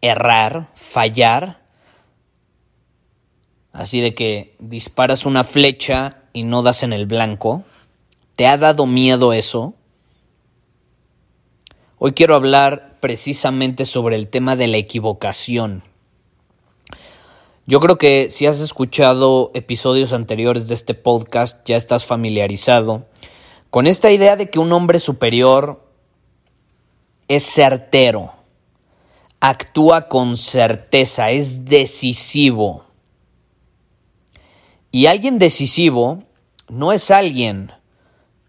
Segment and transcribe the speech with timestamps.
[0.00, 1.62] Errar, fallar.
[3.72, 7.64] Así de que disparas una flecha y no das en el blanco.
[8.36, 9.74] ¿Te ha dado miedo eso?
[11.98, 15.82] Hoy quiero hablar precisamente sobre el tema de la equivocación.
[17.68, 23.06] Yo creo que si has escuchado episodios anteriores de este podcast ya estás familiarizado
[23.70, 25.84] con esta idea de que un hombre superior
[27.26, 28.34] es certero,
[29.40, 32.84] actúa con certeza, es decisivo.
[34.90, 36.22] Y alguien decisivo
[36.68, 37.72] no es alguien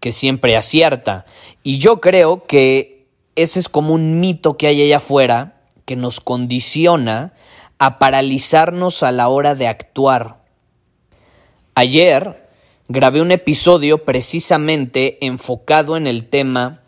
[0.00, 1.26] que siempre acierta.
[1.62, 6.20] Y yo creo que ese es como un mito que hay allá afuera que nos
[6.20, 7.32] condiciona
[7.78, 10.44] a paralizarnos a la hora de actuar.
[11.74, 12.48] Ayer
[12.88, 16.82] grabé un episodio precisamente enfocado en el tema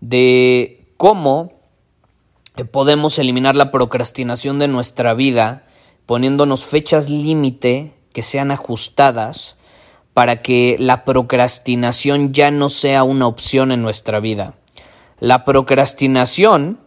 [0.00, 1.53] de cómo
[2.62, 5.64] podemos eliminar la procrastinación de nuestra vida
[6.06, 9.58] poniéndonos fechas límite que sean ajustadas
[10.12, 14.54] para que la procrastinación ya no sea una opción en nuestra vida.
[15.18, 16.78] La procrastinación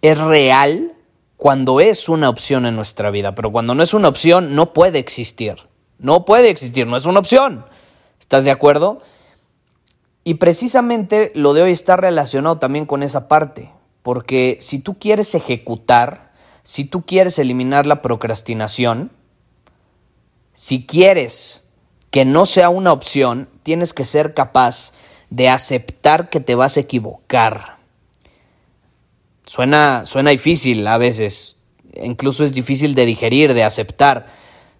[0.00, 0.94] es real
[1.36, 4.98] cuando es una opción en nuestra vida, pero cuando no es una opción no puede
[4.98, 5.56] existir.
[5.98, 7.66] No puede existir, no es una opción.
[8.20, 9.00] ¿Estás de acuerdo?
[10.24, 13.70] Y precisamente lo de hoy está relacionado también con esa parte.
[14.08, 16.32] Porque si tú quieres ejecutar,
[16.62, 19.12] si tú quieres eliminar la procrastinación,
[20.54, 21.64] si quieres
[22.10, 24.94] que no sea una opción, tienes que ser capaz
[25.28, 27.76] de aceptar que te vas a equivocar.
[29.44, 31.58] Suena, suena difícil a veces,
[32.02, 34.28] incluso es difícil de digerir, de aceptar,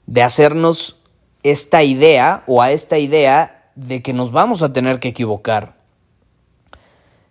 [0.07, 1.03] de hacernos
[1.43, 5.77] esta idea o a esta idea de que nos vamos a tener que equivocar.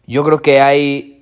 [0.06, 1.17] Yo creo que hay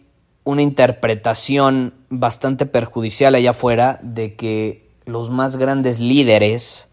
[0.45, 6.87] una interpretación bastante perjudicial allá afuera de que los más grandes líderes,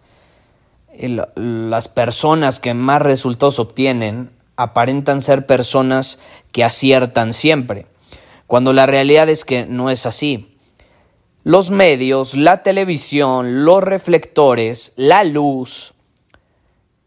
[1.37, 6.19] las personas que más resultados obtienen, aparentan ser personas
[6.51, 7.87] que aciertan siempre,
[8.47, 10.59] cuando la realidad es que no es así.
[11.45, 15.93] Los medios, la televisión, los reflectores, la luz,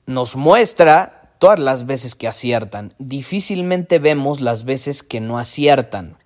[0.06, 2.94] nos muestra todas las veces que aciertan.
[3.00, 6.18] Difícilmente vemos las veces que no aciertan.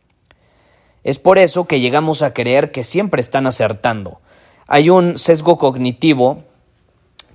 [1.09, 4.22] Es por eso que llegamos a creer que siempre están acertando.
[4.68, 6.44] Hay un sesgo cognitivo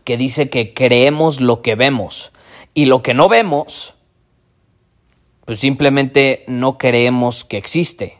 [0.04, 2.30] que dice que creemos lo que vemos
[2.72, 3.96] y lo que no vemos,
[5.44, 8.18] pues simplemente no creemos que existe.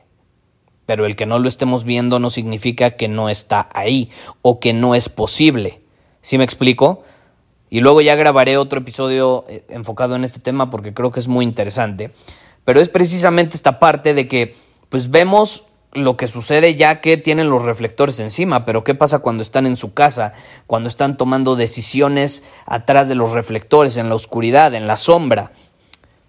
[0.86, 4.10] Pero el que no lo estemos viendo no significa que no está ahí
[4.42, 5.82] o que no es posible.
[6.20, 7.04] ¿Sí me explico?
[7.70, 11.28] Y luego ya grabaré otro episodio eh, enfocado en este tema porque creo que es
[11.28, 12.10] muy interesante.
[12.64, 14.56] Pero es precisamente esta parte de que
[14.94, 19.42] pues vemos lo que sucede ya que tienen los reflectores encima, pero ¿qué pasa cuando
[19.42, 20.34] están en su casa,
[20.68, 25.50] cuando están tomando decisiones atrás de los reflectores, en la oscuridad, en la sombra?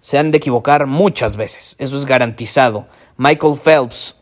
[0.00, 2.88] Se han de equivocar muchas veces, eso es garantizado.
[3.18, 4.16] Michael Phelps,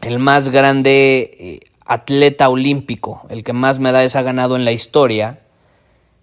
[0.00, 5.40] el más grande eh, atleta olímpico, el que más medallas ha ganado en la historia,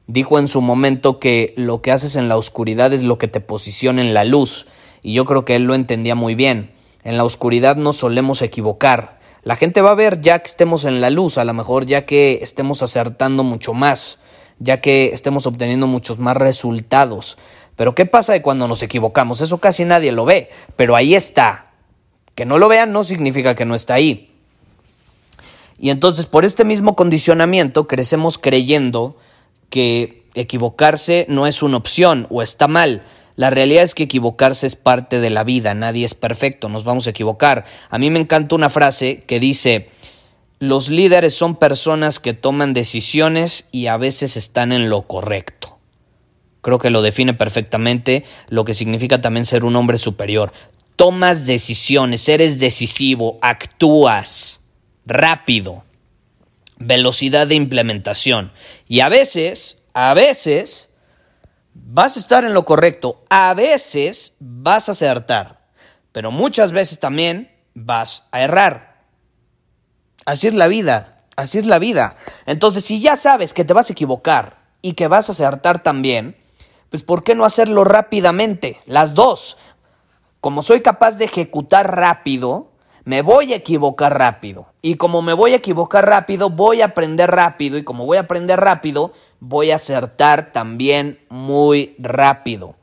[0.07, 3.41] dijo en su momento que lo que haces en la oscuridad es lo que te
[3.41, 4.65] posiciona en la luz,
[5.03, 6.72] y yo creo que él lo entendía muy bien.
[7.03, 9.19] En la oscuridad nos solemos equivocar.
[9.43, 12.05] La gente va a ver ya que estemos en la luz, a lo mejor ya
[12.05, 14.19] que estemos acertando mucho más,
[14.59, 17.37] ya que estemos obteniendo muchos más resultados.
[17.75, 19.41] Pero ¿qué pasa de cuando nos equivocamos?
[19.41, 21.71] Eso casi nadie lo ve, pero ahí está.
[22.35, 24.31] Que no lo vean no significa que no está ahí.
[25.77, 29.17] Y entonces por este mismo condicionamiento crecemos creyendo
[29.69, 33.03] que equivocarse no es una opción o está mal,
[33.35, 37.07] La realidad es que equivocarse es parte de la vida, nadie es perfecto, nos vamos
[37.07, 37.65] a equivocar.
[37.89, 39.89] A mí me encanta una frase que dice,
[40.59, 45.77] los líderes son personas que toman decisiones y a veces están en lo correcto.
[46.61, 50.53] Creo que lo define perfectamente lo que significa también ser un hombre superior.
[50.95, 54.61] Tomas decisiones, eres decisivo, actúas
[55.05, 55.83] rápido,
[56.77, 58.53] velocidad de implementación.
[58.87, 60.89] Y a veces, a veces,
[61.73, 65.67] vas a estar en lo correcto, a veces vas a acertar,
[66.11, 69.03] pero muchas veces también vas a errar.
[70.25, 72.15] Así es la vida, así es la vida.
[72.45, 76.37] Entonces, si ya sabes que te vas a equivocar y que vas a acertar también,
[76.89, 78.79] pues ¿por qué no hacerlo rápidamente?
[78.85, 79.57] Las dos.
[80.39, 82.71] Como soy capaz de ejecutar rápido,
[83.05, 84.67] me voy a equivocar rápido.
[84.81, 87.77] Y como me voy a equivocar rápido, voy a aprender rápido.
[87.77, 89.13] Y como voy a aprender rápido,
[89.43, 92.75] voy a acertar también muy rápido.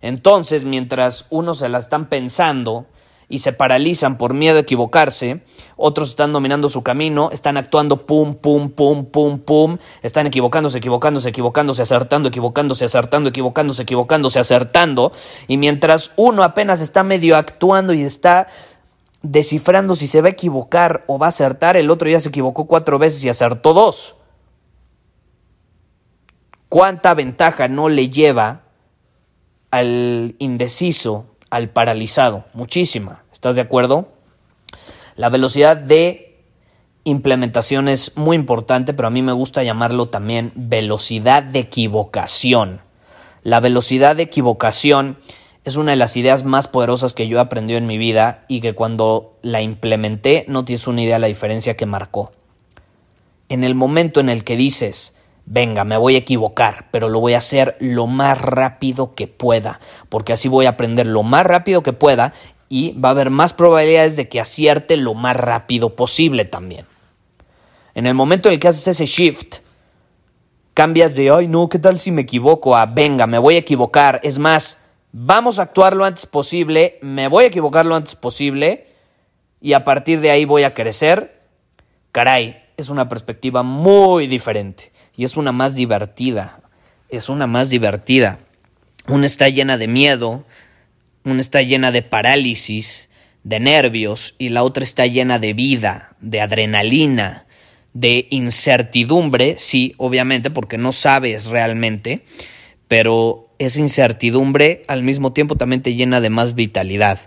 [0.00, 2.86] Entonces, mientras uno se la están pensando,
[3.28, 5.42] y se paralizan por miedo a equivocarse,
[5.76, 11.28] otros están dominando su camino, están actuando pum, pum, pum, pum, pum, están equivocándose, equivocándose,
[11.28, 15.12] equivocándose, acertando, equivocándose, acertando, equivocándose, equivocándose, acertando,
[15.46, 18.48] y mientras uno apenas está medio actuando y está
[19.20, 22.66] descifrando si se va a equivocar o va a acertar, el otro ya se equivocó
[22.66, 24.14] cuatro veces y acertó dos.
[26.68, 28.62] ¿Cuánta ventaja no le lleva
[29.70, 33.24] al indeciso al paralizado, muchísima.
[33.32, 34.12] ¿Estás de acuerdo?
[35.16, 36.44] La velocidad de
[37.04, 42.82] implementación es muy importante, pero a mí me gusta llamarlo también velocidad de equivocación.
[43.42, 45.18] La velocidad de equivocación
[45.64, 48.60] es una de las ideas más poderosas que yo he aprendido en mi vida y
[48.60, 52.32] que cuando la implementé no tienes una idea de la diferencia que marcó.
[53.48, 55.14] En el momento en el que dices,
[55.50, 59.80] venga, me voy a equivocar, pero lo voy a hacer lo más rápido que pueda,
[60.10, 62.34] porque así voy a aprender lo más rápido que pueda
[62.68, 66.86] y va a haber más probabilidades de que acierte lo más rápido posible también.
[67.94, 69.60] En el momento en el que haces ese shift,
[70.74, 72.76] cambias de, ay no, ¿qué tal si me equivoco?
[72.76, 74.20] a, venga, me voy a equivocar.
[74.22, 74.78] Es más,
[75.12, 78.86] vamos a actuar lo antes posible, me voy a equivocar lo antes posible
[79.62, 81.40] y a partir de ahí voy a crecer.
[82.12, 86.60] Caray, es una perspectiva muy diferente y es una más divertida.
[87.10, 88.38] Es una más divertida.
[89.08, 90.46] Una está llena de miedo,
[91.24, 93.08] una está llena de parálisis,
[93.42, 97.46] de nervios y la otra está llena de vida, de adrenalina,
[97.94, 102.24] de incertidumbre, sí, obviamente, porque no sabes realmente,
[102.86, 107.18] pero esa incertidumbre al mismo tiempo también te llena de más vitalidad.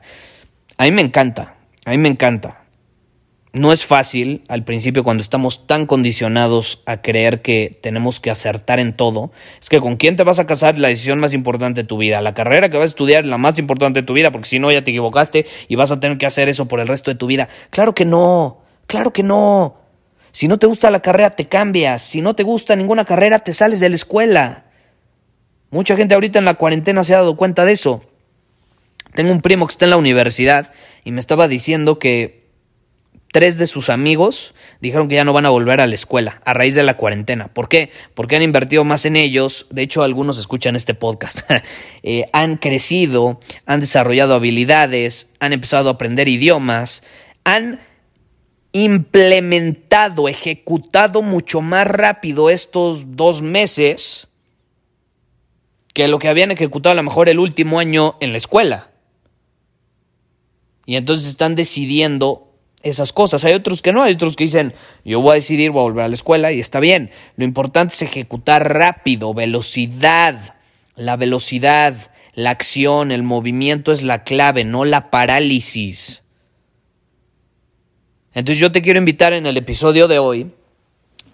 [0.77, 2.60] A mí me encanta, a mí me encanta
[3.53, 8.79] no es fácil al principio cuando estamos tan condicionados a creer que tenemos que acertar
[8.79, 9.31] en todo.
[9.59, 12.21] Es que con quién te vas a casar la decisión más importante de tu vida.
[12.21, 14.59] La carrera que vas a estudiar es la más importante de tu vida porque si
[14.59, 17.15] no ya te equivocaste y vas a tener que hacer eso por el resto de
[17.15, 17.49] tu vida.
[17.71, 19.75] Claro que no, claro que no.
[20.31, 22.03] Si no te gusta la carrera te cambias.
[22.03, 24.65] Si no te gusta ninguna carrera te sales de la escuela.
[25.71, 28.01] Mucha gente ahorita en la cuarentena se ha dado cuenta de eso.
[29.13, 30.71] Tengo un primo que está en la universidad
[31.03, 32.40] y me estaba diciendo que
[33.31, 36.53] tres de sus amigos dijeron que ya no van a volver a la escuela a
[36.53, 37.47] raíz de la cuarentena.
[37.47, 37.89] ¿Por qué?
[38.13, 39.67] Porque han invertido más en ellos.
[39.69, 41.39] De hecho, algunos escuchan este podcast.
[42.03, 47.03] Eh, han crecido, han desarrollado habilidades, han empezado a aprender idiomas,
[47.43, 47.79] han
[48.71, 54.29] implementado, ejecutado mucho más rápido estos dos meses
[55.93, 58.89] que lo que habían ejecutado a lo mejor el último año en la escuela.
[60.85, 62.50] Y entonces están decidiendo
[62.83, 63.43] esas cosas.
[63.43, 64.73] Hay otros que no, hay otros que dicen,
[65.05, 67.11] yo voy a decidir, voy a volver a la escuela y está bien.
[67.35, 70.55] Lo importante es ejecutar rápido, velocidad.
[70.95, 76.23] La velocidad, la acción, el movimiento es la clave, no la parálisis.
[78.33, 80.51] Entonces yo te quiero invitar en el episodio de hoy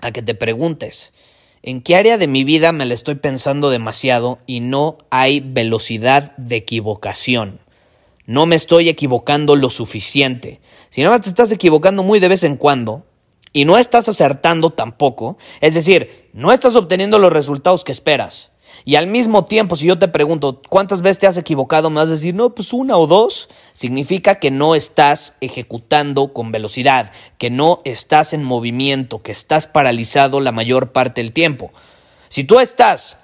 [0.02, 1.14] a que te preguntes,
[1.62, 6.36] ¿en qué área de mi vida me la estoy pensando demasiado y no hay velocidad
[6.38, 7.60] de equivocación?
[8.28, 10.60] No me estoy equivocando lo suficiente.
[10.90, 13.06] Si no te estás equivocando muy de vez en cuando
[13.54, 18.52] y no estás acertando tampoco, es decir, no estás obteniendo los resultados que esperas.
[18.84, 22.10] Y al mismo tiempo, si yo te pregunto cuántas veces te has equivocado, me vas
[22.10, 27.50] a decir, no, pues una o dos, significa que no estás ejecutando con velocidad, que
[27.50, 31.72] no estás en movimiento, que estás paralizado la mayor parte del tiempo.
[32.28, 33.20] Si tú estás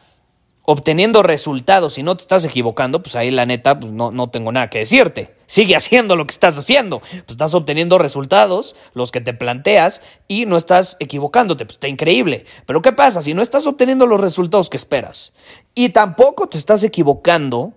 [0.63, 4.51] obteniendo resultados y no te estás equivocando, pues ahí la neta, pues no, no tengo
[4.51, 5.35] nada que decirte.
[5.45, 6.99] Sigue haciendo lo que estás haciendo.
[6.99, 11.65] Pues estás obteniendo resultados, los que te planteas, y no estás equivocándote.
[11.65, 12.45] Pues está increíble.
[12.65, 15.33] Pero ¿qué pasa si no estás obteniendo los resultados que esperas?
[15.75, 17.73] Y tampoco te estás equivocando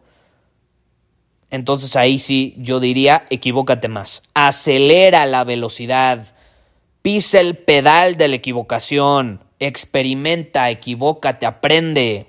[1.51, 4.23] entonces ahí sí yo diría equivócate más.
[4.35, 6.35] Acelera la velocidad.
[7.03, 9.41] Pisa el pedal de la equivocación.
[9.59, 12.27] Experimenta, equivócate, aprende.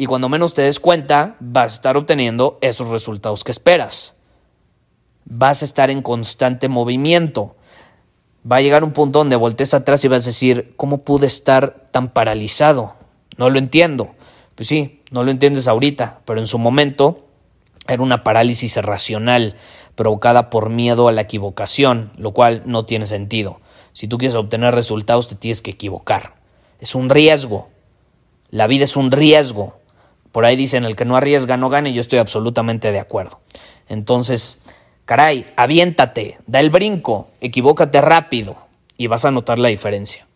[0.00, 4.14] Y cuando menos te des cuenta, vas a estar obteniendo esos resultados que esperas.
[5.26, 7.54] Vas a estar en constante movimiento.
[8.50, 11.84] Va a llegar un punto donde voltees atrás y vas a decir, ¿cómo pude estar
[11.90, 12.94] tan paralizado?
[13.36, 14.14] No lo entiendo.
[14.54, 17.26] Pues sí, no lo entiendes ahorita, pero en su momento
[17.86, 19.54] era una parálisis racional
[19.96, 23.60] provocada por miedo a la equivocación, lo cual no tiene sentido.
[23.92, 26.36] Si tú quieres obtener resultados te tienes que equivocar.
[26.78, 27.68] Es un riesgo.
[28.48, 29.79] La vida es un riesgo.
[30.32, 33.40] Por ahí dicen, el que no arriesga no gana y yo estoy absolutamente de acuerdo.
[33.88, 34.60] Entonces,
[35.04, 38.56] caray, aviéntate, da el brinco, equivócate rápido
[38.96, 40.26] y vas a notar la diferencia.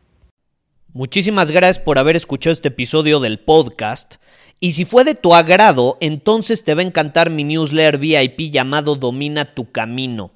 [0.93, 4.17] Muchísimas gracias por haber escuchado este episodio del podcast.
[4.61, 8.95] Y si fue de tu agrado, entonces te va a encantar mi newsletter VIP llamado
[8.95, 10.31] Domina tu Camino.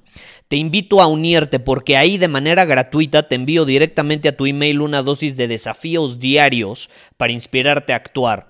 [0.49, 4.81] Te invito a unirte porque ahí de manera gratuita te envío directamente a tu email
[4.81, 8.49] una dosis de desafíos diarios para inspirarte a actuar.